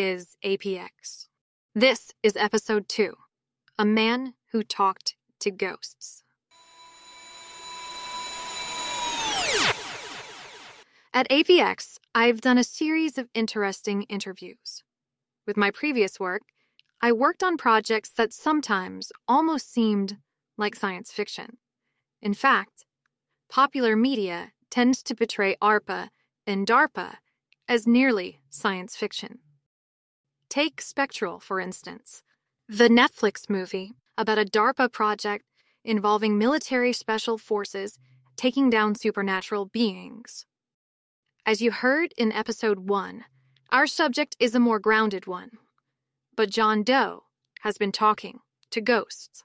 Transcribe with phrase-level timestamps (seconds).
[0.00, 1.26] Is APX.
[1.74, 3.16] This is episode two
[3.80, 6.22] A Man Who Talked to Ghosts.
[11.12, 14.84] At APX, I've done a series of interesting interviews.
[15.48, 16.42] With my previous work,
[17.02, 20.18] I worked on projects that sometimes almost seemed
[20.56, 21.56] like science fiction.
[22.22, 22.84] In fact,
[23.50, 26.10] popular media tends to portray ARPA
[26.46, 27.16] and DARPA
[27.66, 29.40] as nearly science fiction.
[30.50, 32.22] Take Spectral, for instance,
[32.68, 35.44] the Netflix movie about a DARPA project
[35.84, 37.98] involving military special forces
[38.36, 40.46] taking down supernatural beings.
[41.44, 43.24] As you heard in episode 1,
[43.70, 45.50] our subject is a more grounded one.
[46.34, 47.24] But John Doe
[47.60, 49.44] has been talking to ghosts.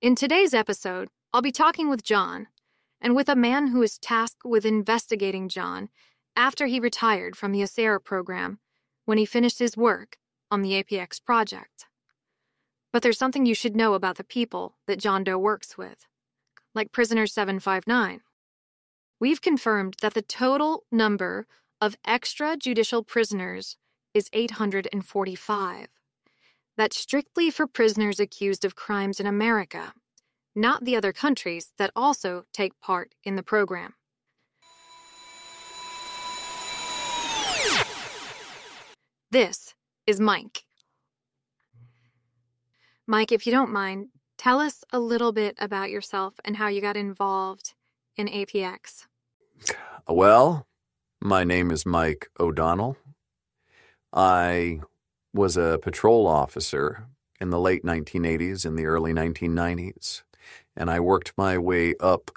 [0.00, 2.46] In today's episode, I'll be talking with John
[3.00, 5.88] and with a man who is tasked with investigating John
[6.36, 8.60] after he retired from the ASERA program
[9.04, 10.16] when he finished his work
[10.50, 11.86] on the APX project.
[12.92, 16.06] But there's something you should know about the people that John Doe works with,
[16.74, 18.20] like Prisoner 759
[19.22, 21.46] we've confirmed that the total number
[21.80, 23.76] of extrajudicial prisoners
[24.12, 25.86] is 845.
[26.76, 29.92] That's strictly for prisoners accused of crimes in America,
[30.56, 33.94] not the other countries that also take part in the program.
[39.32, 39.74] This
[40.06, 40.64] is Mike.
[43.06, 46.82] Mike, if you don't mind, tell us a little bit about yourself and how you
[46.82, 47.72] got involved
[48.14, 49.06] in APX.
[50.06, 50.66] Well,
[51.18, 52.98] my name is Mike O'Donnell.
[54.12, 54.80] I
[55.32, 57.06] was a patrol officer
[57.40, 60.24] in the late 1980s and the early 1990s,
[60.76, 62.32] and I worked my way up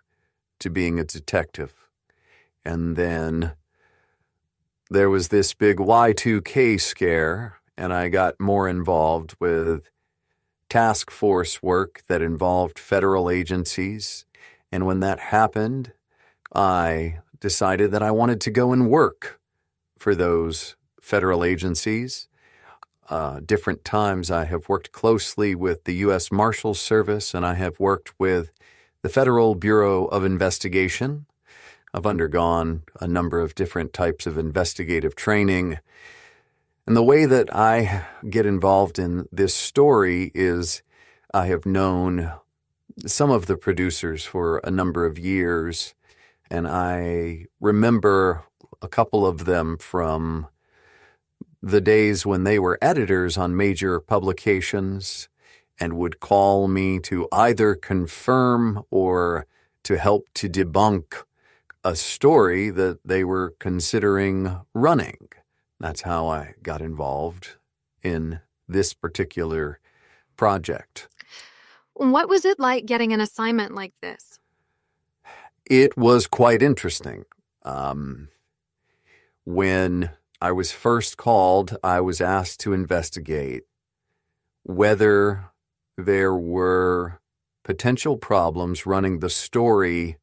[0.62, 1.74] to being a detective.
[2.64, 3.56] And then
[4.90, 9.90] there was this big Y2K scare, and I got more involved with
[10.70, 14.26] task force work that involved federal agencies.
[14.72, 15.94] And when that happened,
[16.54, 19.40] I decided that I wanted to go and work
[19.98, 22.28] for those federal agencies.
[23.10, 26.32] Uh, different times I have worked closely with the U.S.
[26.32, 28.52] Marshals Service and I have worked with
[29.04, 31.28] the Federal Bureau of Investigation.
[31.96, 35.80] I've undergone a number of different types of investigative training.
[36.86, 40.84] And the way that I get involved in this story is
[41.34, 42.34] I have known
[43.06, 45.96] some of the producers for a number of years.
[46.52, 48.44] And I remember
[48.82, 50.48] a couple of them from
[51.64, 55.30] the days when they were editors on major publications
[55.80, 59.48] and would call me to either confirm or
[59.84, 61.24] to help to debunk
[61.86, 65.30] a story that they were considering running.
[65.80, 67.58] That's how I got involved
[68.02, 69.80] in this particular
[70.36, 71.08] project.
[71.94, 74.40] What was it like getting an assignment like this?
[75.70, 77.26] It was quite interesting.
[77.64, 78.30] Um,
[79.46, 80.10] when
[80.42, 83.64] I was first called, I was asked to investigate
[84.64, 85.52] whether
[85.98, 87.20] there were
[87.64, 90.18] potential problems running the story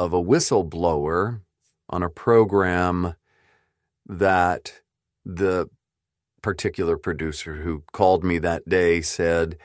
[0.00, 1.42] of a whistleblower
[1.90, 3.14] on a program
[4.06, 4.80] that
[5.26, 5.68] the
[6.40, 9.58] particular producer who called me that day said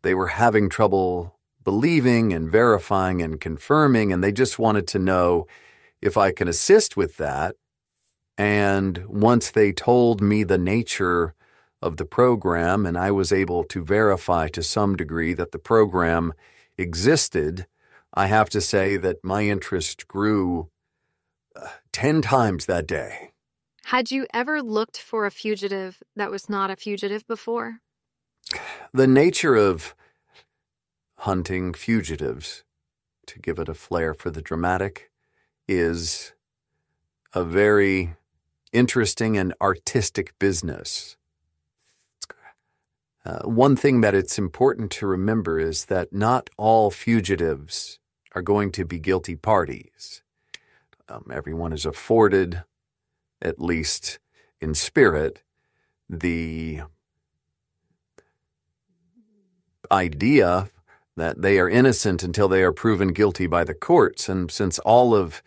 [0.00, 5.46] they were having trouble believing and verifying and confirming, and they just wanted to know
[6.00, 7.54] if I can assist with that.
[8.38, 11.34] And once they told me the nature
[11.82, 16.32] of the program, and I was able to verify to some degree that the program
[16.78, 17.66] existed,
[18.12, 20.70] I have to say that my interest grew
[21.54, 23.30] uh, 10 times that day.
[23.84, 27.78] Had you ever looked for a fugitive that was not a fugitive before?
[28.92, 29.94] The nature of
[31.18, 32.64] hunting fugitives,
[33.26, 35.10] to give it a flair for the dramatic,
[35.68, 36.32] is
[37.32, 38.16] a very
[38.72, 41.16] interesting and artistic business.
[43.24, 47.99] Uh, one thing that it's important to remember is that not all fugitives
[48.34, 50.22] are going to be guilty parties.
[51.08, 52.62] Um, everyone is afforded,
[53.42, 54.18] at least
[54.60, 55.42] in spirit,
[56.08, 56.82] the
[59.90, 60.68] idea
[61.16, 64.28] that they are innocent until they are proven guilty by the courts.
[64.28, 65.42] And since all of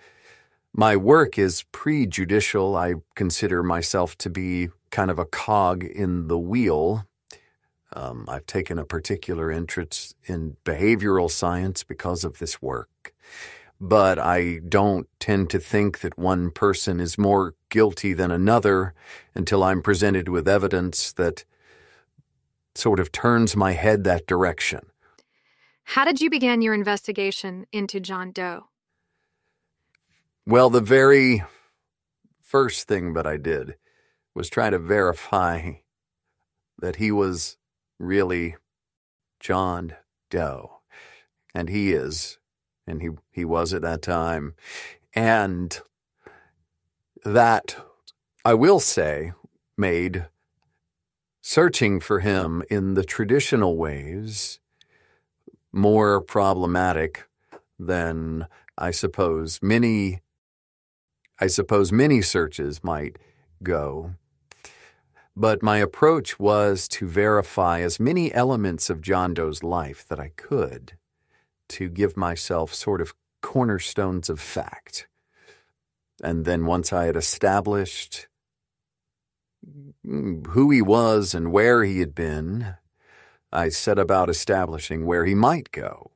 [0.73, 6.37] my work is prejudicial, I consider myself to be kind of a cog in the
[6.37, 7.07] wheel.
[7.95, 13.13] Um, I've taken a particular interest in behavioral science because of this work.
[13.79, 18.93] but I don't tend to think that one person is more guilty than another
[19.35, 21.43] until I'm presented with evidence that
[22.75, 24.85] sort of turns my head that direction.
[25.83, 28.67] How did you begin your investigation into John Doe?
[30.45, 31.43] Well, the very
[32.41, 33.75] first thing that I did
[34.33, 35.73] was try to verify
[36.79, 37.57] that he was
[38.03, 38.55] really
[39.39, 39.95] John
[40.29, 40.79] Doe.
[41.55, 42.39] And he is,
[42.87, 44.55] and he, he was at that time.
[45.13, 45.79] And
[47.23, 47.75] that,
[48.43, 49.33] I will say,
[49.77, 50.27] made
[51.41, 54.59] searching for him in the traditional ways
[55.71, 57.27] more problematic
[57.77, 58.47] than
[58.77, 60.21] I suppose many
[61.39, 63.17] I suppose many searches might
[63.61, 64.13] go.
[65.35, 70.29] But my approach was to verify as many elements of John Doe's life that I
[70.35, 70.93] could
[71.69, 75.07] to give myself sort of cornerstones of fact.
[76.23, 78.27] And then once I had established
[80.03, 82.75] who he was and where he had been,
[83.51, 86.11] I set about establishing where he might go.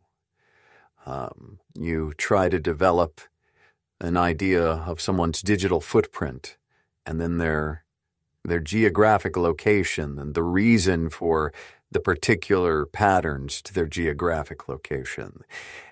[1.05, 3.21] Um, you try to develop
[3.99, 6.57] an idea of someone's digital footprint
[7.05, 7.83] and then their
[8.47, 11.53] their geographic location and the reason for
[11.91, 15.41] the particular patterns to their geographic location.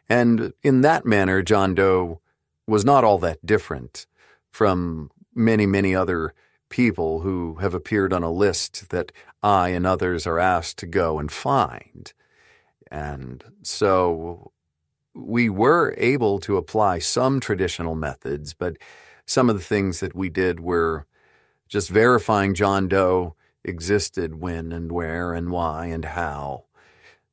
[0.09, 2.21] And in that manner, John Doe
[2.67, 4.07] was not all that different
[4.51, 6.33] from many, many other
[6.69, 9.11] people who have appeared on a list that
[9.43, 12.11] I and others are asked to go and find.
[12.89, 14.51] And so
[15.13, 18.77] we were able to apply some traditional methods, but
[19.25, 21.05] some of the things that we did were
[21.67, 26.65] just verifying John Doe existed when and where and why and how.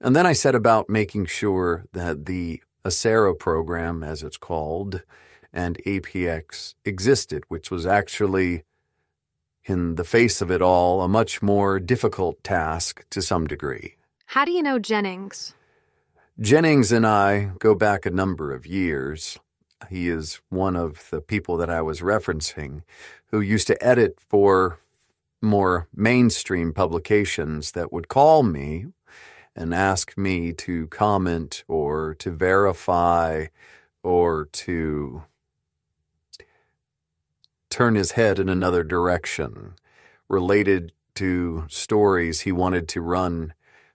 [0.00, 5.02] And then I set about making sure that the ACERO program, as it's called,
[5.52, 8.64] and APX existed, which was actually
[9.64, 13.94] in the face of it all, a much more difficult task to some degree.
[14.26, 15.54] How do you know Jennings?
[16.40, 19.38] Jennings and I go back a number of years.
[19.90, 22.82] He is one of the people that I was referencing
[23.26, 24.78] who used to edit for
[25.40, 28.86] more mainstream publications that would call me
[29.54, 33.46] and ask me to comment or to verify
[34.02, 35.22] or to
[37.68, 39.74] turn his head in another direction
[40.28, 43.52] related to stories he wanted to run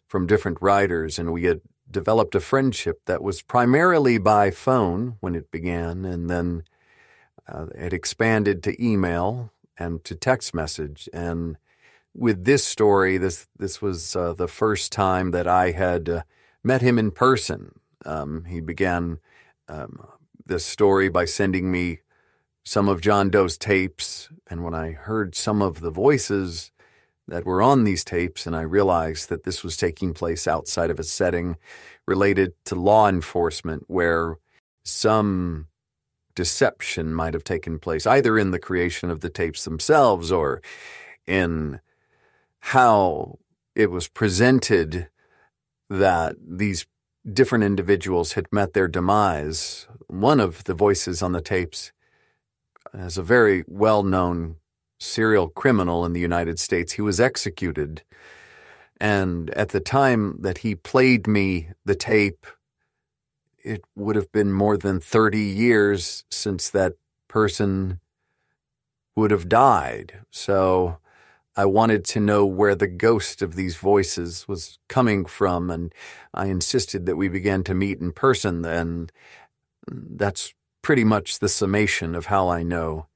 [0.07, 1.17] from different writers.
[1.19, 6.29] And we had developed a friendship that was primarily by phone when it began, and
[6.29, 6.63] then
[7.47, 11.07] uh, it expanded to email and to text message.
[11.13, 11.57] And
[12.13, 16.21] with this story, this this was uh, the first time that I had uh,
[16.63, 17.79] met him in person.
[18.05, 19.19] Um, he began
[19.67, 20.07] um,
[20.45, 21.99] this story by sending me
[22.63, 26.71] some of John Doe's tapes, and when I heard some of the voices
[27.27, 30.99] that were on these tapes, and I realized that this was taking place outside of
[30.99, 31.57] a setting
[32.05, 34.37] related to law enforcement where
[34.83, 35.67] some
[36.35, 40.61] deception might have taken place, either in the creation of the tapes themselves or
[41.25, 41.81] in
[42.59, 43.39] how
[43.75, 45.09] it was presented
[45.89, 46.85] that these
[47.31, 49.87] different individuals had met their demise.
[50.07, 51.91] One of the voices on the tapes
[52.93, 54.57] as a very well known
[54.99, 56.93] serial criminal in the United States.
[56.93, 58.03] He was executed.
[58.99, 62.45] And at the time that he played me the tape,
[63.63, 66.93] it would have been more than 30 years since that
[67.27, 67.99] person
[69.15, 70.19] would have died.
[70.31, 70.97] So
[71.55, 75.69] I wanted to know where the ghost of these voices was coming from.
[75.69, 75.93] And
[76.33, 78.63] I insisted that we began to meet in person.
[78.63, 79.11] And
[79.87, 83.07] that's pretty much the summation of how I know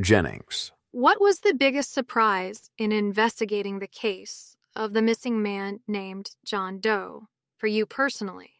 [0.00, 0.72] Jennings.
[0.96, 6.80] What was the biggest surprise in investigating the case of the missing man named John
[6.80, 8.52] Doe for you personally?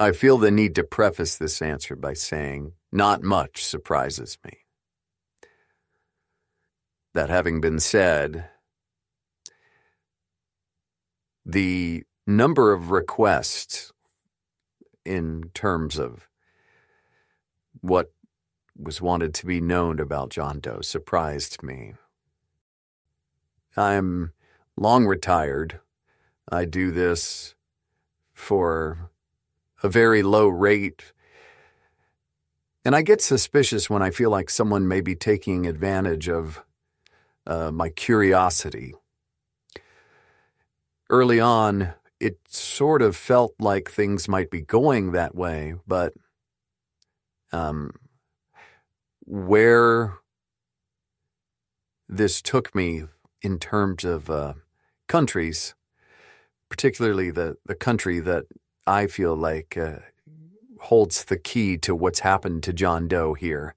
[0.00, 4.58] I feel the need to preface this answer by saying not much surprises me.
[7.12, 8.50] That having been said,
[11.46, 13.92] the number of requests
[15.04, 16.28] in terms of
[17.82, 18.10] what
[18.78, 21.94] was wanted to be known about John Doe surprised me.
[23.76, 24.32] I'm
[24.76, 25.80] long retired.
[26.50, 27.54] I do this
[28.32, 29.10] for
[29.82, 31.12] a very low rate.
[32.84, 36.62] And I get suspicious when I feel like someone may be taking advantage of
[37.46, 38.94] uh, my curiosity.
[41.08, 46.14] Early on, it sort of felt like things might be going that way, but
[47.52, 47.92] um,
[49.26, 50.18] where
[52.08, 53.04] this took me
[53.42, 54.54] in terms of uh,
[55.08, 55.74] countries,
[56.68, 58.44] particularly the, the country that
[58.86, 59.98] I feel like uh,
[60.80, 63.74] holds the key to what's happened to John Doe here.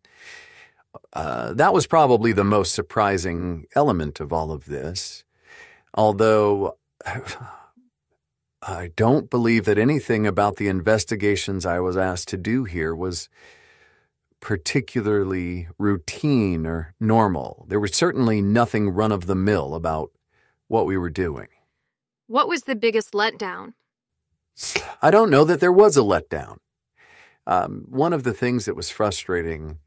[1.14, 5.24] Uh, that was probably the most surprising element of all of this.
[5.94, 6.78] Although
[8.62, 13.30] I don't believe that anything about the investigations I was asked to do here was
[14.40, 17.66] particularly routine or normal.
[17.68, 20.12] There was certainly nothing run of the mill about
[20.68, 21.48] what we were doing.
[22.28, 23.74] What was the biggest letdown?
[25.02, 26.58] I don't know that there was a letdown.
[27.46, 29.78] Um, one of the things that was frustrating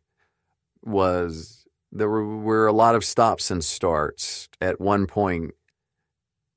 [0.83, 4.49] was there were, were a lot of stops and starts.
[4.61, 5.53] At one point,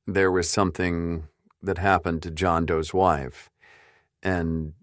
[0.08, 1.28] there was something
[1.62, 3.50] that happened to John Doe's wife.
[4.22, 4.74] And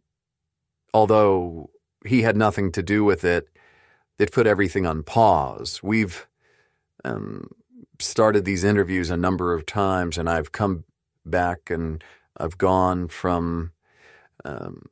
[0.92, 1.70] although
[2.06, 3.48] he had nothing to do with it,
[4.18, 5.82] it put everything on pause.
[5.82, 6.26] We've
[7.04, 7.50] um,
[7.98, 10.84] started these interviews a number of times, and I've come
[11.24, 12.02] back and
[12.36, 13.72] I've gone from,
[14.44, 14.86] um,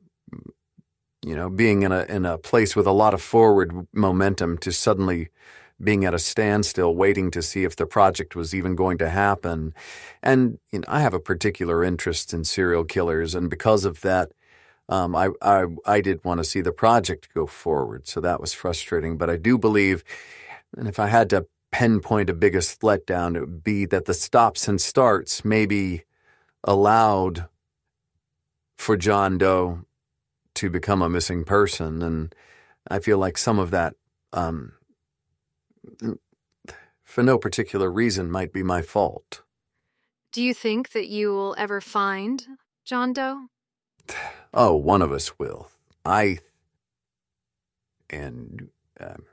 [1.25, 4.71] you know, being in a in a place with a lot of forward momentum to
[4.71, 5.29] suddenly
[5.81, 9.73] being at a standstill, waiting to see if the project was even going to happen.
[10.21, 14.31] And you know, I have a particular interest in serial killers, and because of that,
[14.89, 18.07] um, I, I I did want to see the project go forward.
[18.07, 19.17] So that was frustrating.
[19.17, 20.03] But I do believe,
[20.75, 24.67] and if I had to pinpoint a biggest letdown, it would be that the stops
[24.67, 26.03] and starts maybe
[26.63, 27.47] allowed
[28.75, 29.85] for John Doe
[30.55, 32.33] to become a missing person, and
[32.89, 33.95] I feel like some of that.
[34.33, 34.73] Um,
[37.03, 39.41] for no particular reason, might be my fault.
[40.31, 42.45] Do you think that you will ever find
[42.85, 43.47] John Doe?
[44.53, 45.69] Oh, one of us will.
[46.05, 46.39] I.
[48.09, 48.69] And.
[48.99, 49.23] Um,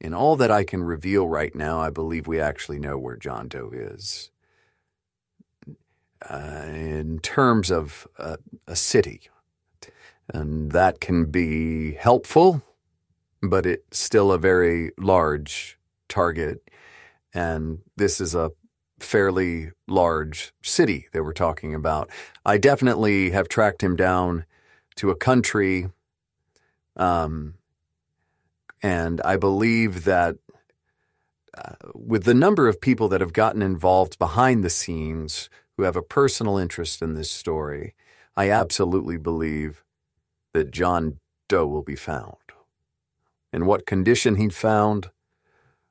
[0.00, 3.46] in all that I can reveal right now, I believe we actually know where John
[3.46, 4.32] Doe is.
[6.28, 9.22] Uh, in terms of uh, a city,
[10.28, 12.62] and that can be helpful
[13.42, 15.78] but it's still a very large
[16.08, 16.62] target.
[17.34, 18.52] And this is a
[19.02, 22.10] fairly large city that we're talking about.
[22.44, 24.44] I definitely have tracked him down
[24.96, 25.88] to a country.
[26.96, 27.54] Um,
[28.82, 30.36] and I believe that
[31.56, 35.96] uh, with the number of people that have gotten involved behind the scenes who have
[35.96, 37.94] a personal interest in this story,
[38.36, 39.84] I absolutely believe
[40.52, 41.18] that John
[41.48, 42.36] Doe will be found.
[43.52, 45.10] In what condition he'd found,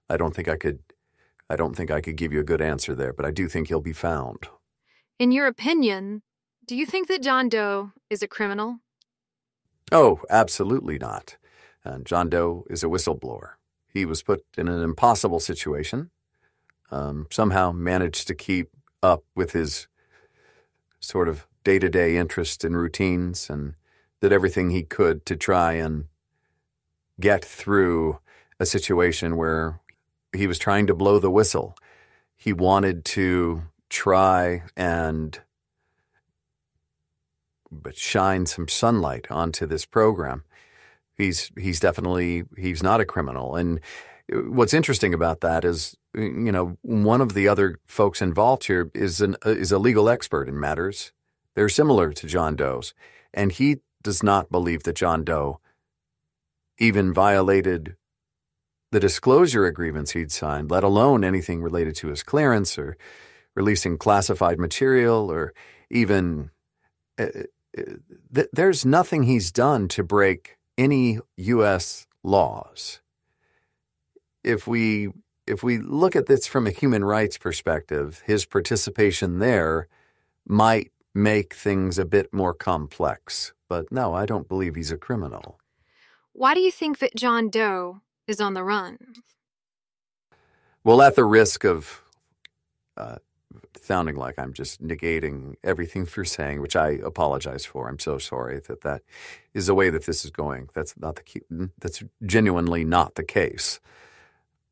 [0.10, 0.80] I don't think I could
[1.51, 3.67] I don't think I could give you a good answer there, but I do think
[3.67, 4.48] he'll be found.
[5.20, 6.22] In your opinion,
[6.65, 8.77] do you think that John Doe is a criminal?
[9.91, 11.36] Oh, absolutely not.
[11.84, 13.55] And John Doe is a whistleblower.
[13.93, 16.12] He was put in an impossible situation,
[16.89, 18.70] um, somehow managed to keep
[19.03, 19.89] up with his
[21.01, 23.74] sort of day to day interests and routines and
[24.22, 26.05] did everything he could to try and
[27.20, 28.20] get through
[28.58, 29.81] a situation where
[30.34, 31.76] he was trying to blow the whistle.
[32.36, 35.40] He wanted to try and
[37.72, 40.44] but shine some sunlight onto this program.
[41.16, 43.80] He's he's definitely he's not a criminal and
[44.34, 48.90] uh, what's interesting about that is you know one of the other folks involved here
[48.94, 51.12] is an uh, is a legal expert in matters
[51.54, 52.94] they're similar to John Doe's
[53.34, 55.60] and he does not believe that John Doe
[56.80, 57.96] even violated
[58.92, 62.98] the disclosure agreements he'd signed, let alone anything related to his clearance or
[63.56, 65.54] releasing classified material or
[65.90, 66.52] even.
[67.18, 67.28] Uh,
[67.78, 67.84] uh,
[68.36, 72.06] th- there's nothing he's done to break any U.S.
[72.24, 73.00] laws.
[74.44, 75.10] If we
[75.48, 79.88] if we look at this from a human rights perspective, his participation there
[80.48, 83.54] might make things a bit more complex.
[83.68, 85.60] But no, I don't believe he's a criminal.
[86.34, 88.98] Why do you think that John Doe is on the run?
[90.84, 92.01] Well, at the risk of
[92.98, 93.18] uh,
[93.82, 97.88] sounding like I'm just negating everything you're saying, which I apologize for.
[97.88, 99.01] I'm so sorry that that
[99.54, 100.70] is the way that this is going.
[100.74, 103.80] That's not the that's genuinely not the case.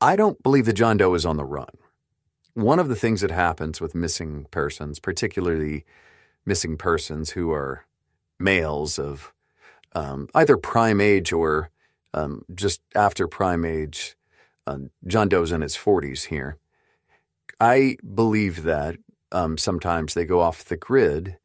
[0.01, 1.67] I don't believe that John Doe is on the run.
[2.53, 5.85] One of the things that happens with missing persons, particularly
[6.45, 7.85] missing persons who are
[8.39, 9.33] males of
[9.93, 11.69] um, either prime age or
[12.13, 14.15] um, just after prime age.
[14.67, 16.57] Uh, John Doe's in his 40s here.
[17.59, 18.97] I believe that
[19.31, 21.37] um, sometimes they go off the grid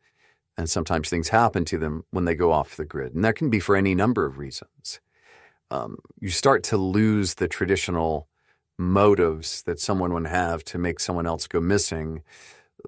[0.57, 3.15] And sometimes things happen to them when they go off the grid.
[3.15, 5.01] And that can be for any number of reasons.
[5.71, 8.29] Um, you start to lose the traditional
[8.79, 12.23] motives that someone would have to make someone else go missing.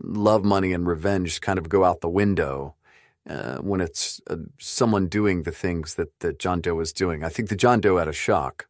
[0.02, 2.75] Love, money, and revenge kind of go out the window
[3.28, 7.24] uh, when it's uh, someone doing the things that, that John Doe was doing.
[7.24, 8.68] I think the John Doe had a shock.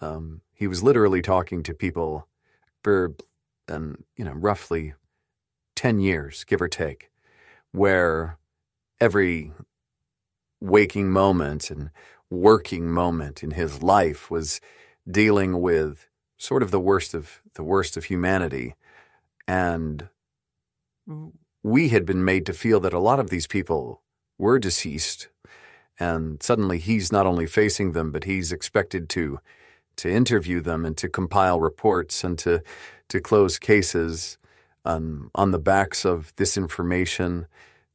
[0.00, 2.26] Um, he was literally talking to people
[2.82, 3.14] for,
[3.68, 4.94] um, you know, roughly
[5.76, 7.10] 10 years, give or take,
[7.72, 8.38] where
[9.00, 9.52] every
[10.60, 11.90] waking moment and
[12.30, 14.60] working moment in his life was
[15.10, 18.74] dealing with sort of the worst of the worst of humanity
[19.46, 20.08] and
[21.62, 24.02] we had been made to feel that a lot of these people
[24.38, 25.28] were deceased
[25.98, 29.40] and suddenly he's not only facing them but he's expected to
[29.96, 32.62] to interview them and to compile reports and to
[33.08, 34.38] to close cases
[34.84, 37.46] um, on the backs of this information.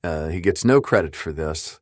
[0.04, 1.80] Uh, he gets no credit for this.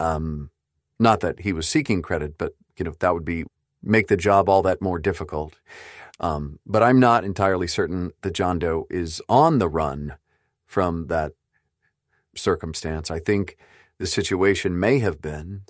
[0.00, 0.50] Um,
[0.98, 3.44] not that he was seeking credit, but you know that would be
[3.82, 5.58] make the job all that more difficult.
[6.20, 10.16] Um, but I'm not entirely certain that John Doe is on the run
[10.68, 11.32] from that
[12.36, 13.10] circumstance.
[13.10, 13.56] I think
[13.98, 15.62] the situation may have been,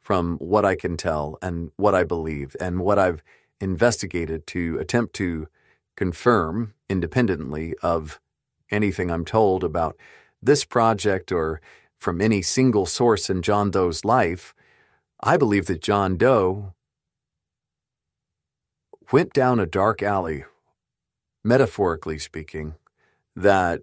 [0.00, 3.22] from what I can tell and what I believe and what I've
[3.58, 5.48] investigated to attempt to
[5.96, 8.20] confirm independently of
[8.70, 9.96] anything I'm told about
[10.42, 11.62] this project or
[11.96, 14.54] from any single source in John Doe's life,
[15.22, 16.74] I believe that John Doe
[19.10, 20.44] went down a dark alley,
[21.42, 22.74] metaphorically speaking,
[23.34, 23.80] that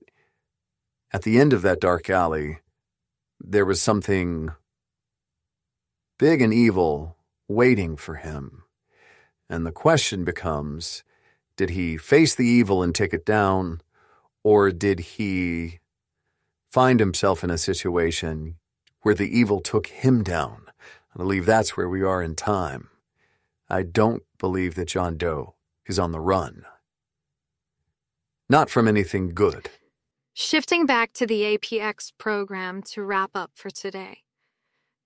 [1.14, 2.60] at the end of that dark alley,
[3.40, 4.52] there was something
[6.18, 8.64] big and evil waiting for him.
[9.50, 11.04] And the question becomes
[11.58, 13.82] did he face the evil and take it down,
[14.44, 15.80] or did he
[16.72, 18.56] find himself in a situation
[19.02, 20.64] where the evil took him down?
[21.14, 22.90] I believe that's where we are in time.
[23.70, 26.66] I don't believe that John Doe is on the run.
[28.50, 29.70] Not from anything good.
[30.34, 34.20] Shifting back to the APX program to wrap up for today,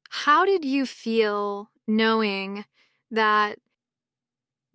[0.09, 2.65] how did you feel knowing
[3.09, 3.57] that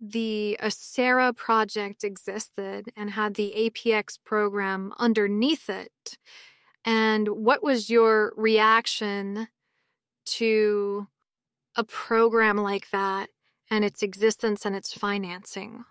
[0.01, 6.17] the ACERA project existed and had the APX program underneath it?
[6.83, 9.47] And what was your reaction
[10.25, 11.07] to
[11.75, 13.29] a program like that
[13.69, 15.85] and its existence and its financing?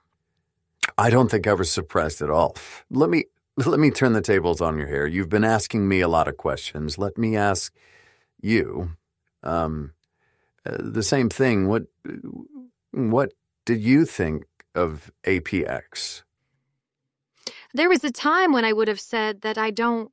[0.98, 2.56] I don't think I was surprised at all.
[2.90, 3.24] Let me
[3.66, 5.06] let me turn the tables on your hair.
[5.06, 6.98] You've been asking me a lot of questions.
[6.98, 7.74] Let me ask
[8.40, 8.92] you
[9.42, 9.92] um,
[10.66, 11.68] uh, the same thing.
[11.68, 11.84] What
[12.92, 13.32] what
[13.64, 16.22] did you think of APX?
[17.72, 20.10] There was a time when I would have said that I don't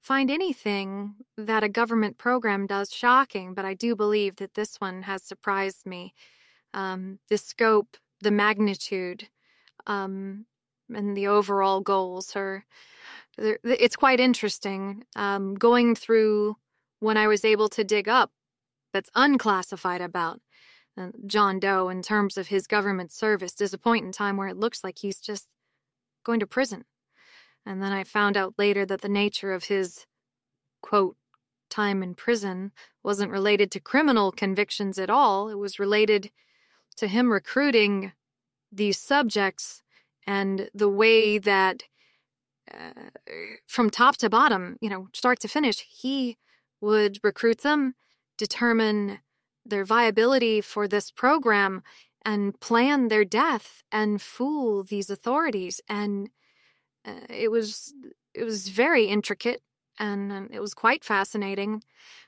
[0.00, 5.02] find anything that a government program does shocking, but I do believe that this one
[5.02, 6.14] has surprised me.
[6.74, 9.28] Um, the scope, the magnitude,
[9.86, 10.46] um,
[10.92, 12.64] and the overall goals are
[13.36, 16.56] it's quite interesting um, going through
[17.00, 18.30] when I was able to dig up
[18.92, 20.40] that's unclassified about
[20.96, 23.52] uh, John Doe in terms of his government service.
[23.52, 25.48] There's a point in time where it looks like he's just
[26.24, 26.84] going to prison.
[27.66, 30.06] And then I found out later that the nature of his,
[30.82, 31.16] quote,
[31.70, 35.48] time in prison wasn't related to criminal convictions at all.
[35.48, 36.30] It was related
[36.96, 38.12] to him recruiting
[38.70, 39.82] these subjects
[40.26, 41.84] and the way that
[42.72, 43.10] uh,
[43.66, 46.38] from top to bottom, you know, start to finish, he
[46.80, 47.94] would recruit them,
[48.38, 49.18] determine
[49.64, 51.82] their viability for this program,
[52.24, 55.80] and plan their death and fool these authorities.
[55.88, 56.30] And
[57.06, 57.92] uh, it was
[58.32, 59.62] it was very intricate
[60.00, 61.82] and, it was quite fascinating.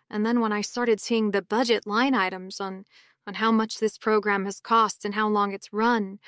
[0.09, 2.85] And then when I started seeing the budget line items on
[3.27, 6.21] on how much this program has cost and how long it's run,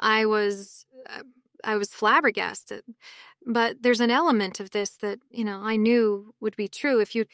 [0.00, 1.22] I was uh,
[1.64, 2.82] I was flabbergasted.
[3.46, 7.14] But there's an element of this that, you know, I knew would be true if
[7.14, 7.24] you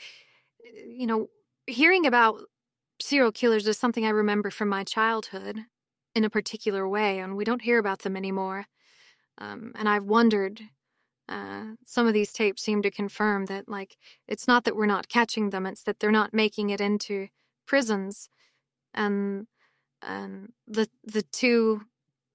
[0.87, 1.29] you know,
[1.67, 2.41] hearing about
[3.01, 5.61] serial killers is something I remember from my childhood
[6.15, 8.67] in a particular way, and we don't hear about them anymore.
[9.39, 10.63] Um, and I've wondered.
[11.29, 13.97] Uh, some of these tapes seem to confirm that, like,
[14.29, 17.29] it's not that we're not catching them; it's that they're not making it into
[17.67, 18.29] prisons.
[18.95, 19.47] And
[20.03, 21.83] and the the two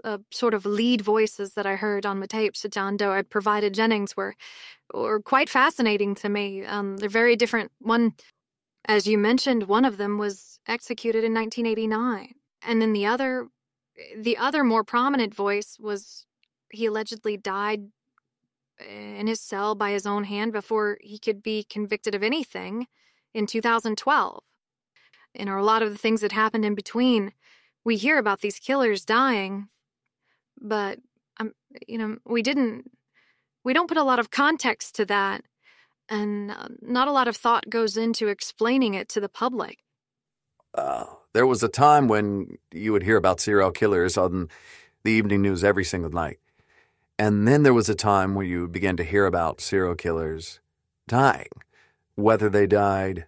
[0.03, 3.29] uh, sort of lead voices that I heard on the tapes that John Doe had
[3.29, 4.35] provided Jennings were
[4.93, 6.65] were quite fascinating to me.
[6.65, 7.71] Um, they're very different.
[7.79, 8.13] One,
[8.85, 12.33] as you mentioned, one of them was executed in 1989,
[12.63, 13.47] and then the other,
[14.17, 16.25] the other more prominent voice was
[16.71, 17.87] he allegedly died
[18.87, 22.87] in his cell by his own hand before he could be convicted of anything
[23.33, 24.43] in 2012.
[25.35, 27.33] And a lot of the things that happened in between,
[27.83, 29.67] we hear about these killers dying,
[30.61, 30.99] but
[31.39, 31.53] um,
[31.87, 32.91] you know, we didn't,
[33.63, 35.43] we don't put a lot of context to that,
[36.09, 39.79] and uh, not a lot of thought goes into explaining it to the public.
[40.73, 44.49] Uh, there was a time when you would hear about serial killers on
[45.03, 46.39] the evening news every single night.
[47.17, 50.61] And then there was a time when you began to hear about serial killers
[51.07, 51.49] dying,
[52.15, 53.25] whether they died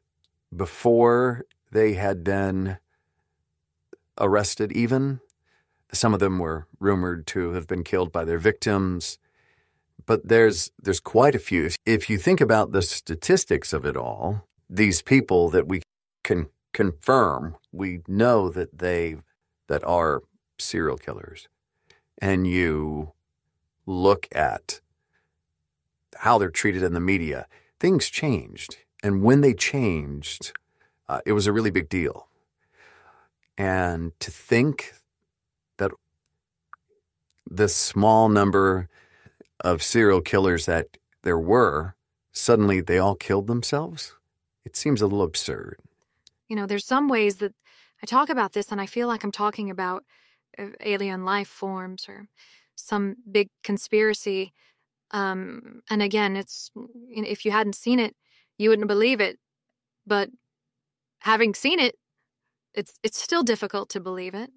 [0.55, 2.77] before they had been
[4.17, 5.19] arrested, even.
[5.93, 9.19] Some of them were rumored to have been killed by their victims.
[10.05, 11.69] But there's there's quite a few.
[11.85, 15.81] If you think about the statistics of it all, these people that we
[16.23, 19.17] can confirm, we know that they
[19.67, 20.23] that are
[20.57, 21.47] serial killers.
[22.17, 23.13] And you
[23.85, 24.79] look at
[26.17, 27.47] how they're treated in the media,
[27.79, 28.77] things changed.
[29.03, 30.53] And when they changed,
[31.09, 32.27] uh, it was a really big deal.
[33.57, 34.93] And to think
[37.51, 38.87] the small number
[39.59, 41.95] of serial killers that there were,
[42.31, 44.15] suddenly they all killed themselves,
[44.65, 45.77] it seems a little absurd.
[46.47, 47.53] You know, there's some ways that
[48.01, 50.03] I talk about this and I feel like I'm talking about
[50.57, 52.27] uh, alien life forms or
[52.75, 54.53] some big conspiracy.
[55.11, 56.71] Um, and again, it's
[57.09, 58.15] if you hadn't seen it,
[58.57, 59.37] you wouldn't believe it.
[60.07, 60.29] But
[61.19, 61.95] having seen it,
[62.73, 64.49] it's it's still difficult to believe it.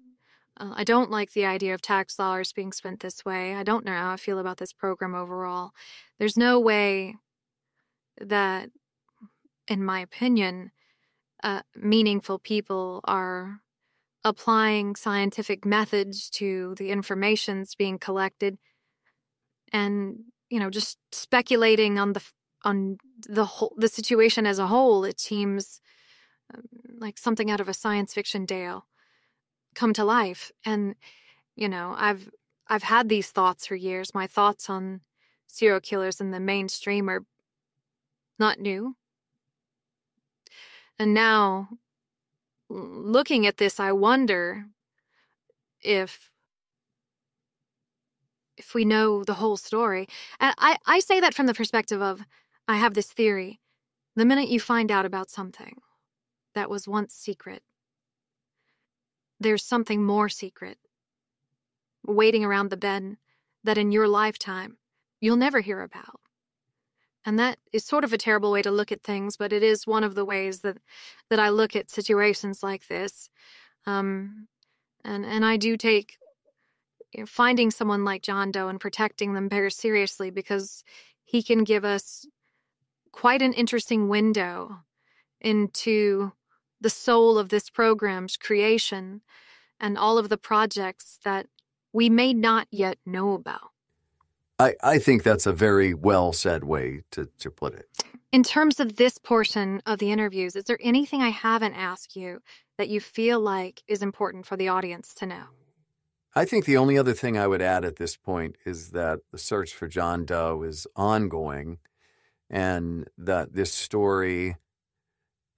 [0.57, 3.55] Uh, I don't like the idea of tax dollars being spent this way.
[3.55, 5.71] I don't know how I feel about this program overall.
[6.17, 7.15] There's no way
[8.21, 8.69] that,
[9.67, 10.71] in my opinion,
[11.43, 13.59] uh, meaningful people are
[14.23, 18.57] applying scientific methods to the information's being collected
[19.71, 20.17] and
[20.49, 22.23] you know just speculating on the
[22.63, 25.79] on the whole the situation as a whole it seems
[26.53, 26.63] um,
[26.97, 28.87] like something out of a science fiction tale
[29.75, 30.95] come to life and
[31.55, 32.29] you know i've
[32.67, 35.01] i've had these thoughts for years my thoughts on
[35.47, 37.23] serial killers in the mainstream are
[38.39, 38.95] not new
[40.97, 41.69] and now
[42.69, 44.65] looking at this, I wonder
[45.81, 46.29] if
[48.57, 50.07] if we know the whole story.
[50.39, 52.21] And I, I say that from the perspective of
[52.69, 53.59] I have this theory.
[54.15, 55.81] The minute you find out about something
[56.53, 57.63] that was once secret,
[59.39, 60.77] there's something more secret
[62.05, 63.17] waiting around the bend
[63.63, 64.77] that in your lifetime
[65.19, 66.19] you'll never hear about.
[67.25, 69.87] And that is sort of a terrible way to look at things, but it is
[69.87, 70.77] one of the ways that
[71.29, 73.29] that I look at situations like this.
[73.87, 74.47] Um,
[75.03, 76.17] and and I do take
[77.13, 80.83] you know, finding someone like John Doe and protecting them very seriously because
[81.23, 82.27] he can give us
[83.11, 84.81] quite an interesting window
[85.41, 86.31] into
[86.81, 89.21] the soul of this program's creation
[89.79, 91.47] and all of the projects that
[91.93, 93.71] we may not yet know about.
[94.57, 97.87] I, I think that's a very well said way to, to put it.
[98.31, 102.41] In terms of this portion of the interviews, is there anything I haven't asked you
[102.77, 105.43] that you feel like is important for the audience to know?
[106.35, 109.37] I think the only other thing I would add at this point is that the
[109.37, 111.77] search for John Doe is ongoing
[112.49, 114.57] and that this story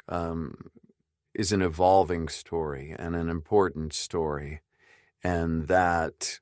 [0.08, 0.70] um,
[1.38, 4.60] is an evolving story and an important story,
[5.24, 6.40] and that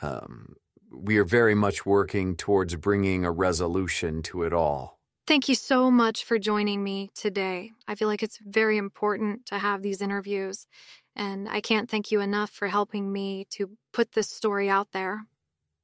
[0.00, 0.56] um,
[0.90, 4.98] we are very much working towards bringing a resolution to it all.
[5.26, 7.72] Thank you so much for joining me today.
[7.86, 10.66] I feel like it's very important to have these interviews,
[11.14, 15.26] and I can't thank you enough for helping me to put this story out there.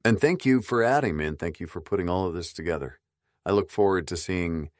[0.02, 3.00] And thank you for adding me, and thank you for putting all of this together.
[3.44, 4.70] I look forward to seeing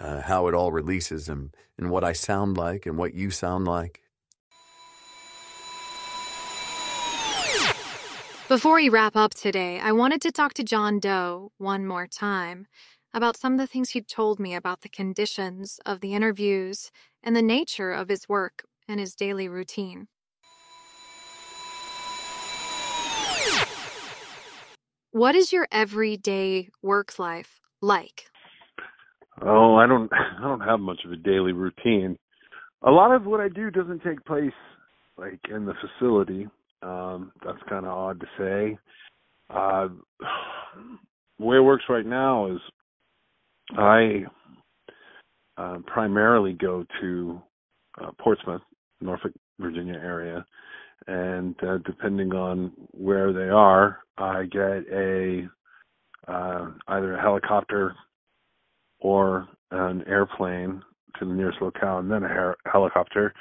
[0.00, 3.66] uh, how it all releases and, and what I sound like and what you sound
[3.66, 4.00] like.
[8.48, 12.66] Before we wrap up today, I wanted to talk to John Doe one more time
[13.14, 16.90] about some of the things he'd told me about the conditions of the interviews
[17.22, 20.08] and the nature of his work and his daily routine.
[25.12, 28.29] What is your everyday work life like?
[29.42, 32.16] Oh, I don't I don't have much of a daily routine.
[32.82, 34.52] A lot of what I do doesn't take place
[35.18, 36.48] like in the facility.
[36.82, 38.78] Um, that's kind of odd to say.
[39.50, 39.88] Uh,
[41.38, 42.60] the way it works right now is
[43.76, 44.24] I
[45.58, 47.42] uh, primarily go to
[48.00, 48.62] uh, Portsmouth,
[49.00, 50.44] Norfolk, Virginia area,
[51.06, 55.48] and uh, depending on where they are, I get a
[56.28, 57.94] uh, either a helicopter
[59.00, 60.82] or an airplane
[61.18, 63.34] to the nearest locale, and then a her- helicopter.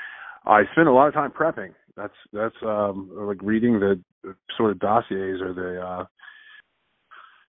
[0.45, 1.73] I spend a lot of time prepping.
[1.95, 4.01] That's that's um, like reading the,
[4.57, 6.05] sort of dossiers or the uh,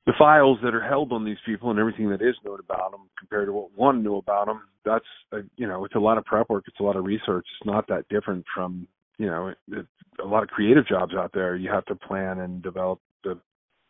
[0.07, 3.09] the files that are held on these people and everything that is known about them
[3.19, 4.63] compared to what one knew about them.
[4.85, 6.65] That's uh, you know it's a lot of prep work.
[6.69, 7.47] It's a lot of research.
[7.59, 8.87] It's not that different from
[9.19, 9.87] you know it, it,
[10.23, 11.57] a lot of creative jobs out there.
[11.57, 13.39] You have to plan and develop the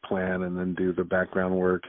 [0.04, 1.82] plan and then do the background work,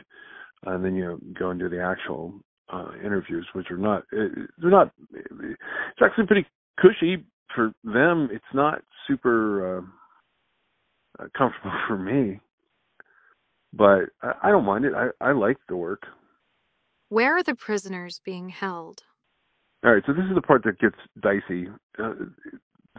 [0.65, 2.33] and then you go and do the actual
[2.71, 4.91] uh, interviews, which are not they're not.
[5.13, 6.45] It's actually pretty
[6.79, 7.23] cushy
[7.55, 8.29] for them.
[8.31, 9.81] It's not super uh,
[11.19, 12.39] uh comfortable for me,
[13.73, 14.93] but I, I don't mind it.
[14.93, 16.03] I, I like the work.
[17.09, 19.03] Where are the prisoners being held?
[19.85, 21.67] All right, so this is the part that gets dicey.
[21.97, 22.13] Uh,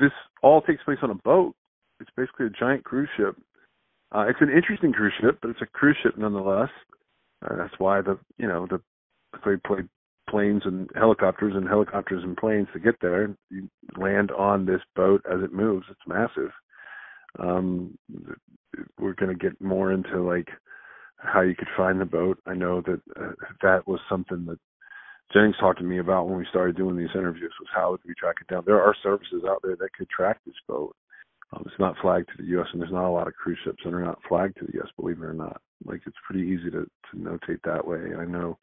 [0.01, 1.55] this all takes place on a boat.
[2.01, 3.37] It's basically a giant cruise ship.
[4.15, 6.71] Uh, it's an interesting cruise ship, but it's a cruise ship nonetheless.
[7.45, 8.81] Uh, that's why the you know the
[9.45, 9.81] they play
[10.29, 13.35] planes and helicopters and helicopters and planes to get there.
[13.51, 15.87] You land on this boat as it moves.
[15.91, 16.51] It's massive.
[17.39, 17.97] Um,
[18.99, 20.49] we're going to get more into like
[21.19, 22.39] how you could find the boat.
[22.47, 24.59] I know that uh, that was something that
[25.33, 28.15] Jennings talked to me about when we started doing these interviews was how would we
[28.15, 28.63] track it down.
[28.67, 30.95] There are services out there that could track this boat.
[31.53, 32.67] Um, it's not flagged to the U.S.
[32.73, 34.89] and there's not a lot of cruise ships that are not flagged to the U.S.
[34.97, 38.15] Believe it or not, like it's pretty easy to to notate that way.
[38.19, 38.59] I know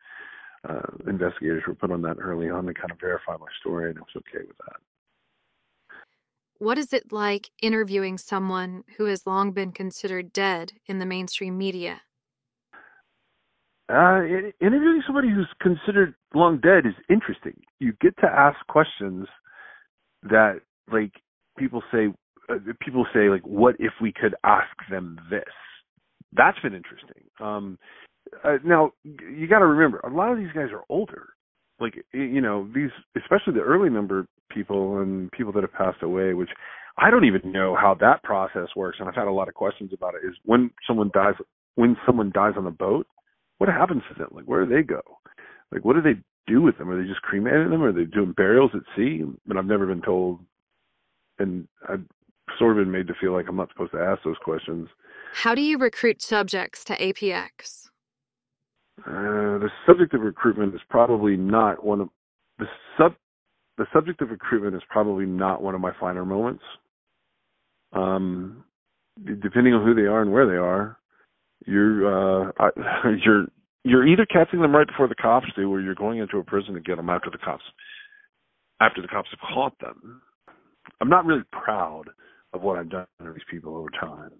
[0.68, 4.00] uh, investigators were put on that early on to kind of verify my story, and
[4.00, 4.78] I was okay with that.
[6.58, 11.58] What is it like interviewing someone who has long been considered dead in the mainstream
[11.58, 12.02] media?
[13.88, 14.22] Uh,
[14.62, 17.62] interviewing somebody who's considered long dead is interesting.
[17.80, 19.28] You get to ask questions
[20.24, 21.12] that, like,
[21.58, 22.08] people say.
[22.48, 25.44] Uh, people say, like, "What if we could ask them this?"
[26.36, 27.24] That's been interesting.
[27.40, 27.78] Um,
[28.44, 31.30] uh, now you got to remember a lot of these guys are older.
[31.80, 36.34] Like you know these especially the early number people and people that have passed away
[36.34, 36.50] which
[36.98, 39.92] i don't even know how that process works and i've had a lot of questions
[39.92, 41.34] about it is when someone dies
[41.74, 43.08] when someone dies on the boat
[43.58, 44.30] what happens to them?
[44.32, 45.02] Like where do they go?
[45.72, 46.90] Like what do they do with them?
[46.90, 47.84] Are they just cremating them?
[47.84, 49.24] Are they doing burials at sea?
[49.46, 50.40] But i've never been told
[51.40, 52.04] and i've
[52.58, 54.88] sort of been made to feel like i'm not supposed to ask those questions
[55.44, 57.86] how do you recruit subjects to apx
[59.06, 62.10] uh, the subject of recruitment is probably not one of
[62.58, 62.66] the
[62.98, 63.14] sub.
[63.78, 66.64] The subject of recruitment is probably not one of my finer moments.
[67.92, 68.64] Um,
[69.42, 70.98] depending on who they are and where they are,
[71.66, 72.52] you're uh,
[73.26, 73.46] you're
[73.84, 76.74] you're either catching them right before the cops do, or you're going into a prison
[76.74, 77.64] to get them after the cops
[78.82, 80.22] after the cops have caught them.
[81.02, 82.06] I'm not really proud
[82.54, 84.32] of what I've done to these people over time,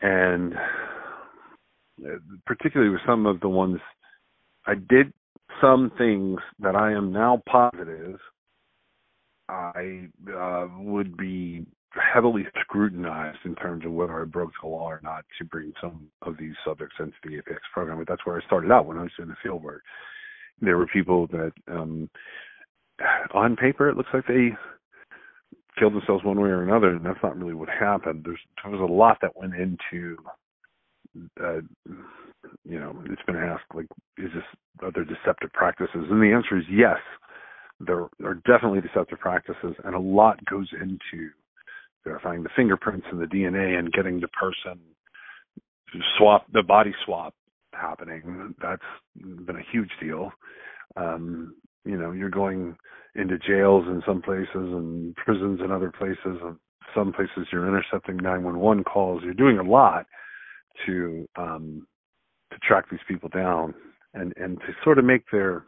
[0.00, 0.54] and
[2.46, 3.78] particularly with some of the ones
[4.66, 5.12] I did
[5.60, 8.18] some things that I am now positive
[9.48, 15.00] I uh, would be heavily scrutinized in terms of whether I broke the law or
[15.02, 17.98] not to bring some of these subjects into the APX program.
[17.98, 19.82] But that's where I started out when I was doing the field work.
[20.60, 22.08] There were people that, um,
[23.34, 24.50] on paper, it looks like they
[25.78, 28.22] killed themselves one way or another, and that's not really what happened.
[28.24, 30.16] There's there was a lot that went into
[31.40, 31.60] uh,
[32.64, 33.86] you know, it's been asked like,
[34.18, 34.44] is this
[34.82, 36.06] are there deceptive practices?
[36.10, 36.98] And the answer is yes.
[37.80, 41.30] There are definitely deceptive practices, and a lot goes into
[42.04, 44.78] verifying the fingerprints and the DNA and getting the person
[46.16, 47.34] swap, the body swap
[47.72, 48.54] happening.
[48.62, 48.82] That's
[49.16, 50.30] been a huge deal.
[50.96, 52.76] Um, you know, you're going
[53.14, 56.56] into jails in some places and prisons in other places, and
[56.94, 59.22] some places you're intercepting 911 calls.
[59.22, 60.06] You're doing a lot
[60.86, 61.86] to um,
[62.52, 63.74] to track these people down
[64.14, 65.64] and and to sort of make their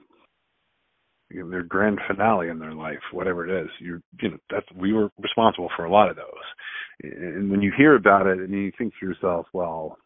[1.31, 3.69] you know, their grand finale in their life, whatever it is.
[3.81, 6.25] you're you know that's we were responsible for a lot of those.
[7.03, 9.99] And when you hear about it and you think to yourself, well,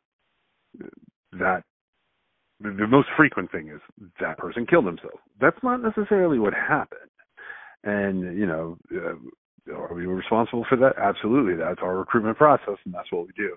[1.33, 1.63] that
[2.61, 3.81] the most frequent thing is
[4.21, 5.21] that person killed himself.
[5.41, 7.11] That's not necessarily what happened.
[7.85, 10.95] And you know, uh, are we responsible for that?
[10.99, 11.55] Absolutely.
[11.55, 13.57] That's our recruitment process, and that's what we do.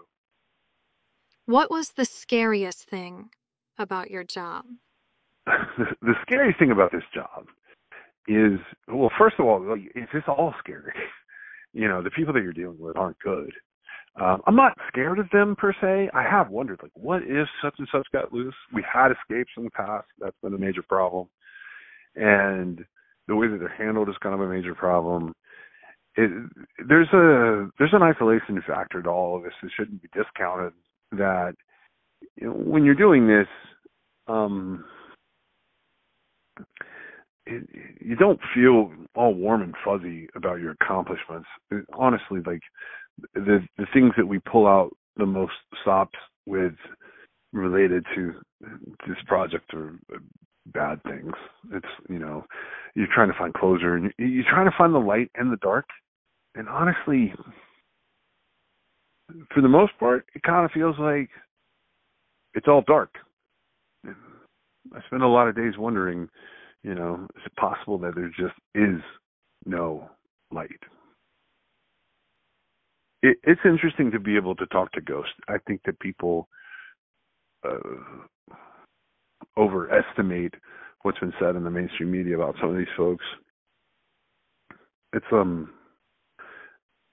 [1.45, 3.29] What was the scariest thing
[3.77, 4.65] about your job?
[5.45, 7.47] the scariest thing about this job
[8.27, 10.93] is well, first of all, it's just all scary.
[11.75, 13.51] You know, the people that you're dealing with aren't good.
[14.19, 16.09] Um, I'm not scared of them per se.
[16.13, 18.53] I have wondered, like, what if such and such got loose?
[18.71, 20.05] We had escapes in the past.
[20.19, 21.27] That's been a major problem,
[22.15, 22.85] and
[23.27, 25.33] the way that they're handled is kind of a major problem.
[26.15, 26.29] It,
[26.87, 29.53] there's a there's an isolation factor to all of this.
[29.63, 30.73] It shouldn't be discounted
[31.13, 31.55] that
[32.35, 33.47] you know, when you're doing this,
[34.27, 34.85] um,
[37.45, 37.67] it,
[37.99, 41.47] you don't feel all warm and fuzzy about your accomplishments.
[41.71, 42.61] It, honestly, like
[43.33, 46.73] the the things that we pull out the most stops with
[47.51, 48.33] related to
[49.07, 49.99] this project are
[50.67, 51.33] bad things.
[51.71, 52.45] It's you know
[52.95, 55.85] you're trying to find closure and you're trying to find the light and the dark.
[56.55, 57.33] And honestly,
[59.53, 61.29] for the most part, it kind of feels like
[62.53, 63.15] it's all dark.
[64.05, 66.29] I spend a lot of days wondering,
[66.83, 69.01] you know, is it possible that there just is
[69.65, 70.09] no
[70.51, 70.69] light?
[73.23, 75.33] It, it's interesting to be able to talk to ghosts.
[75.47, 76.49] I think that people
[77.65, 77.77] uh,
[79.57, 80.55] overestimate
[81.03, 83.23] what's been said in the mainstream media about some of these folks.
[85.13, 85.71] It's um,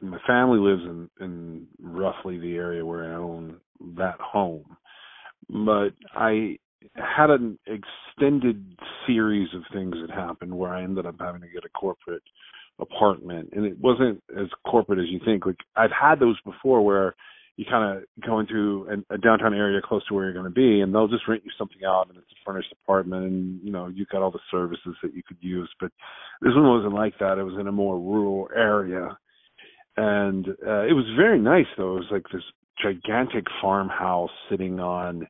[0.00, 3.56] My family lives in in roughly the area where I own
[3.96, 4.76] that home,
[5.48, 6.58] but I
[6.94, 11.64] had an extended series of things that happened where I ended up having to get
[11.64, 12.22] a corporate
[12.78, 15.46] apartment, and it wasn't as corporate as you think.
[15.46, 17.16] Like I've had those before where
[17.56, 20.50] you kind of go into an, a downtown area close to where you're going to
[20.50, 23.70] be, and they'll just rent you something out, and it's a furnished apartment, and you
[23.70, 25.70] know you've got all the services that you could use.
[25.80, 25.92] But
[26.40, 27.38] this one wasn't like that.
[27.38, 29.16] It was in a more rural area,
[29.96, 31.96] and uh, it was very nice though.
[31.96, 32.42] It was like this
[32.82, 35.26] gigantic farmhouse sitting on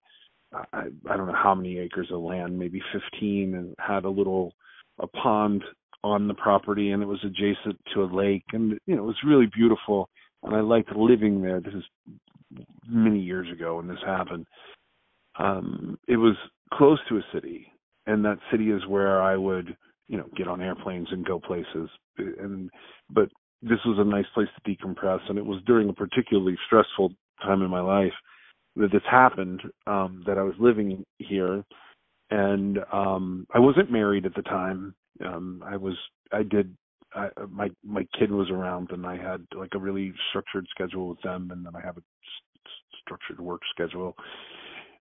[0.52, 4.52] I, I don't know how many acres of land, maybe 15, and had a little
[4.98, 5.64] a pond
[6.04, 9.16] on the property, and it was adjacent to a lake, and you know it was
[9.24, 10.08] really beautiful
[10.42, 11.60] and I liked living there.
[11.60, 11.84] This is
[12.86, 14.46] many years ago when this happened.
[15.38, 16.36] Um, it was
[16.74, 17.66] close to a city,
[18.06, 19.76] and that city is where I would,
[20.08, 21.88] you know, get on airplanes and go places.
[22.18, 22.70] And
[23.10, 23.28] but
[23.62, 27.62] this was a nice place to decompress, and it was during a particularly stressful time
[27.62, 28.12] in my life
[28.76, 29.62] that this happened.
[29.86, 31.64] Um, that I was living here,
[32.30, 34.94] and um, I wasn't married at the time.
[35.24, 35.94] Um, I was
[36.32, 36.76] I did
[37.14, 41.20] I, my my kid was around and I had like a really structured schedule with
[41.22, 44.16] them and then I have a st- structured work schedule.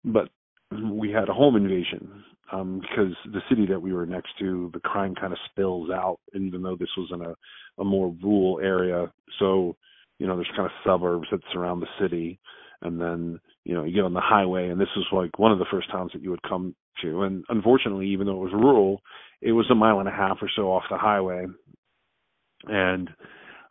[0.05, 0.29] But
[0.93, 4.79] we had a home invasion um because the city that we were next to the
[4.81, 7.35] crime kind of spills out even though this was in a
[7.81, 9.11] a more rural area.
[9.39, 9.75] So
[10.19, 12.39] you know there's kind of suburbs that surround the city
[12.81, 15.59] and then you know you get on the highway and this was like one of
[15.59, 17.23] the first towns that you would come to.
[17.23, 19.01] And unfortunately even though it was rural
[19.41, 21.45] it was a mile and a half or so off the highway
[22.67, 23.09] and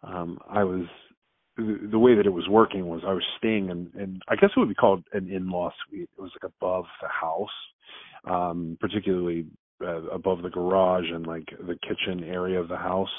[0.03, 0.86] um I was
[1.57, 4.61] the way that it was working was I was staying in, in I guess it
[4.61, 6.09] would be called an in-law suite.
[6.16, 7.49] It was like above the house,
[8.24, 9.47] um, particularly
[9.82, 13.11] uh, above the garage and like the kitchen area of the house.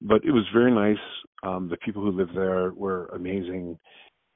[0.00, 1.02] But it was very nice.
[1.42, 3.78] Um, the people who lived there were amazing,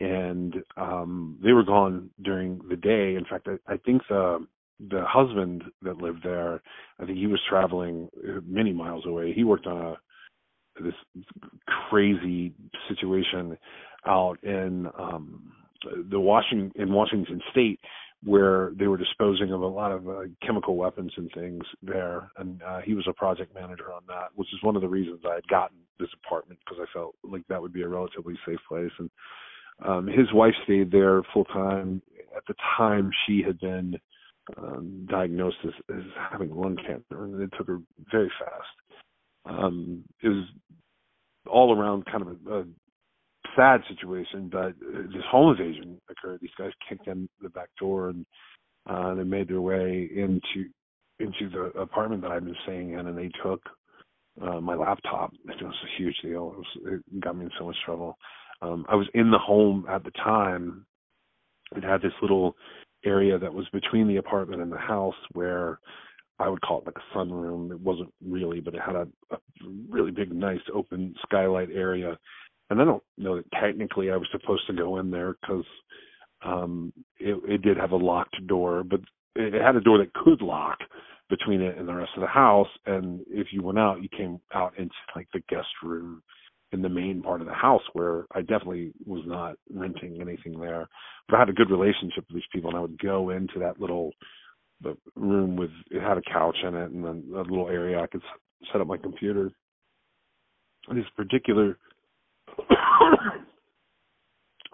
[0.01, 3.14] and um, they were gone during the day.
[3.14, 4.47] In fact, I, I think the
[4.91, 6.61] the husband that lived there,
[7.01, 8.09] I think he was traveling
[8.47, 9.32] many miles away.
[9.32, 9.97] He worked on a
[10.81, 10.95] this
[11.91, 12.53] crazy
[12.89, 13.57] situation
[14.07, 15.53] out in um
[16.11, 17.81] the Washington in Washington state
[18.24, 22.31] where they were disposing of a lot of uh, chemical weapons and things there.
[22.39, 25.20] And uh, he was a project manager on that, which is one of the reasons
[25.24, 28.59] I had gotten this apartment because I felt like that would be a relatively safe
[28.68, 28.91] place.
[28.99, 29.11] And
[29.85, 32.03] um, his wife stayed there full time.
[32.37, 33.97] At the time, she had been
[34.57, 38.66] um, diagnosed as, as having lung cancer, and it took her very fast.
[39.47, 40.44] Um, it was
[41.49, 42.64] all around kind of a, a
[43.57, 46.40] sad situation, but this home invasion occurred.
[46.40, 48.26] These guys kicked in the back door and
[48.88, 50.68] uh, they made their way into
[51.18, 53.62] into the apartment that I've been staying in, and they took
[54.42, 55.32] uh, my laptop.
[55.49, 56.53] It was a huge deal.
[56.53, 58.18] It, was, it got me in so much trouble.
[58.61, 60.84] Um, I was in the home at the time.
[61.74, 62.55] It had this little
[63.05, 65.78] area that was between the apartment and the house where
[66.39, 67.70] I would call it like a sunroom.
[67.70, 69.39] It wasn't really, but it had a, a
[69.89, 72.18] really big, nice open skylight area
[72.70, 75.64] and I don't know that technically I was supposed to go in there because
[76.45, 79.01] um, it, it did have a locked door, but
[79.34, 80.78] it had a door that could lock
[81.28, 82.68] between it and the rest of the house.
[82.87, 86.22] And if you went out, you came out into like the guest room
[86.72, 90.89] in the main part of the house where I definitely was not renting anything there.
[91.28, 93.80] But I had a good relationship with these people, and I would go into that
[93.80, 94.11] little
[94.83, 98.07] the room with it had a couch in it and then a little area I
[98.07, 98.22] could
[98.72, 99.51] set up my computer.
[100.93, 101.79] This particular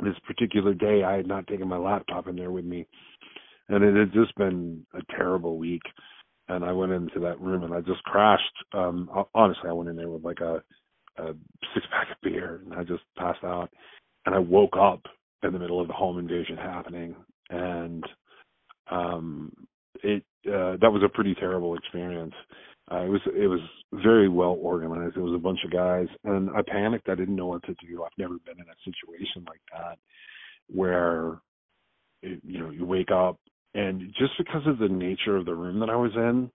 [0.02, 2.86] this particular day, I had not taken my laptop in there with me,
[3.68, 5.82] and it had just been a terrible week.
[6.48, 8.42] And I went into that room and I just crashed.
[8.74, 10.62] Um, honestly, I went in there with like a,
[11.16, 11.34] a
[11.72, 13.70] six pack of beer and I just passed out.
[14.26, 15.02] And I woke up
[15.44, 17.14] in the middle of the home invasion happening,
[17.50, 18.04] and
[18.90, 19.52] um,
[20.02, 22.34] it uh, that was a pretty terrible experience.
[22.90, 23.60] Uh, it was it was
[23.92, 25.16] very well organized.
[25.16, 27.08] It was a bunch of guys, and I panicked.
[27.08, 28.02] I didn't know what to do.
[28.02, 29.98] I've never been in a situation like that
[30.68, 31.40] where
[32.22, 33.38] it, you know you wake up
[33.74, 36.50] and just because of the nature of the room that I was in,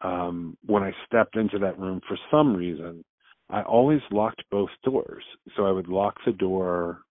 [0.00, 3.04] um, when I stepped into that room for some reason,
[3.48, 5.22] I always locked both doors.
[5.56, 7.02] So I would lock the door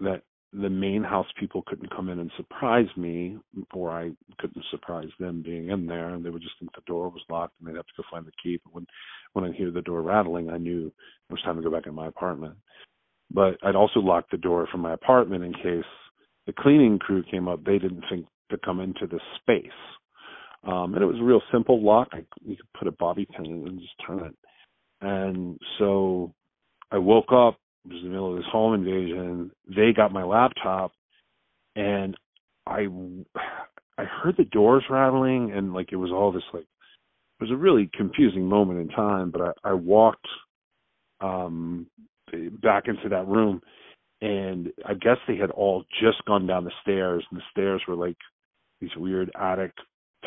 [0.00, 3.38] that the main house people couldn't come in and surprise me,
[3.72, 7.08] or I couldn't surprise them being in there, and they would just think the door
[7.08, 8.60] was locked and they'd have to go find the key.
[8.62, 8.86] But when
[9.32, 11.94] when I hear the door rattling, I knew it was time to go back in
[11.94, 12.54] my apartment.
[13.30, 15.88] But I'd also lock the door from my apartment in case
[16.46, 17.64] the cleaning crew came up.
[17.64, 19.66] They didn't think to come into the space,
[20.64, 22.08] um, and it was a real simple lock.
[22.12, 24.36] I, you could put a bobby pin in and just turn it.
[25.00, 26.34] And so
[26.90, 27.58] I woke up
[27.88, 29.50] was in the middle of this home invasion.
[29.68, 30.92] They got my laptop,
[31.76, 32.16] and
[32.66, 32.86] I
[33.98, 37.56] I heard the doors rattling, and like it was all this like it was a
[37.56, 39.30] really confusing moment in time.
[39.30, 40.26] But I, I walked
[41.20, 41.86] um
[42.62, 43.60] back into that room,
[44.20, 47.96] and I guess they had all just gone down the stairs, and the stairs were
[47.96, 48.16] like
[48.80, 49.72] these weird attic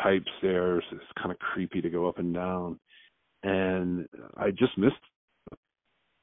[0.02, 0.84] type stairs.
[0.92, 2.78] It's kind of creepy to go up and down,
[3.42, 4.94] and I just missed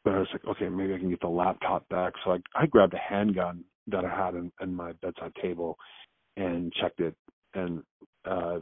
[0.03, 2.13] but I was like, okay, maybe I can get the laptop back.
[2.23, 5.77] So I I grabbed a handgun that I had in, in my bedside table
[6.37, 7.15] and checked it
[7.53, 7.83] and
[8.25, 8.59] uh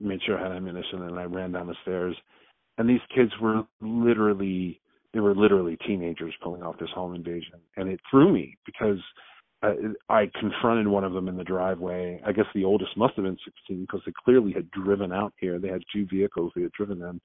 [0.00, 2.16] made sure I had ammunition and I ran down the stairs
[2.78, 4.80] and these kids were literally
[5.12, 8.98] they were literally teenagers pulling off this home invasion and it threw me because
[10.08, 12.20] I, confronted one of them in the driveway.
[12.26, 15.58] I guess the oldest must have been 16 because they clearly had driven out here.
[15.58, 17.20] They had two vehicles they had driven in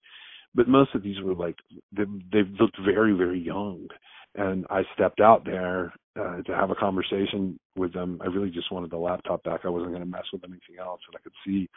[0.55, 1.57] but most of these were like
[1.91, 3.87] they, they looked very very young.
[4.37, 8.19] And i stepped out there uh, to have a conversation with them.
[8.21, 9.61] I really just wanted the laptop back.
[9.63, 11.01] I wasn't going to mess with anything else.
[11.07, 11.69] And i could see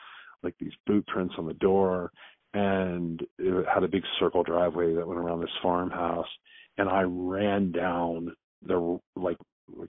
[0.43, 2.11] like these boot prints on the door.
[2.55, 6.29] And it had a big circle driveway that went around this farmhouse.
[6.79, 8.35] And i ran down
[8.67, 9.37] the like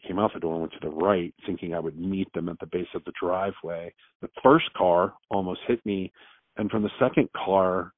[0.05, 2.59] came out the door and went to the right thinking i would meet them at
[2.59, 3.93] the base of the driveway.
[4.21, 6.11] The first car almost hit me.
[6.57, 7.93] And from the second car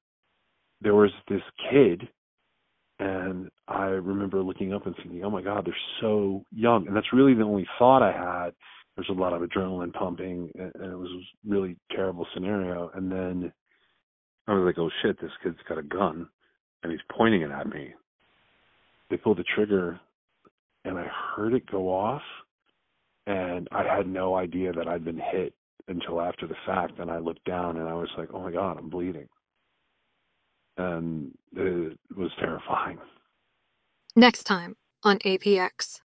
[0.82, 2.08] there was this kid
[3.02, 7.12] and I remember looking up and thinking, "Oh my God, they're so young," and that's
[7.12, 8.54] really the only thought I had.
[8.94, 12.90] There's a lot of adrenaline pumping, and it was a really terrible scenario.
[12.90, 13.52] And then
[14.46, 16.28] I was like, "Oh shit, this kid's got a gun,
[16.82, 17.94] and he's pointing it at me."
[19.08, 19.98] They pulled the trigger,
[20.84, 22.22] and I heard it go off,
[23.26, 25.54] and I had no idea that I'd been hit
[25.88, 26.98] until after the fact.
[27.00, 29.28] And I looked down, and I was like, "Oh my God, I'm bleeding."
[30.76, 32.98] And it was terrifying.
[34.16, 36.00] Next time on APX.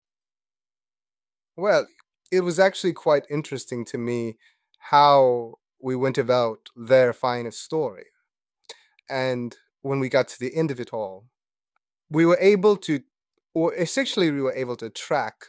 [1.55, 1.87] Well,
[2.31, 4.37] it was actually quite interesting to me
[4.77, 8.05] how we went about verifying a story.
[9.09, 11.25] And when we got to the end of it all,
[12.09, 13.01] we were able to,
[13.53, 15.45] or essentially, we were able to track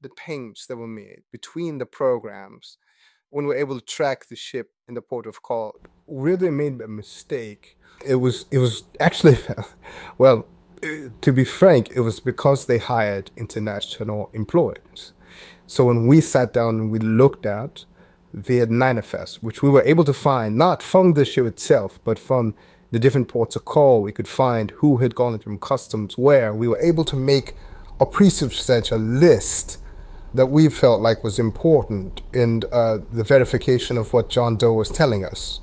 [0.00, 2.78] the payments that were made between the programs
[3.30, 5.76] when we were able to track the ship in the port of call,
[6.08, 9.38] they made a mistake, it was it was actually
[10.18, 10.46] well,
[11.20, 15.12] to be frank, it was because they hired international employees.
[15.66, 17.84] So when we sat down and we looked at
[18.32, 22.54] the manifest, which we were able to find not from the ship itself, but from
[22.90, 26.52] the different ports of call, we could find who had gone from customs where.
[26.52, 27.54] We were able to make
[28.00, 29.78] a pretty substantial list
[30.34, 34.88] that we felt like was important in uh, the verification of what John Doe was
[34.88, 35.60] telling us.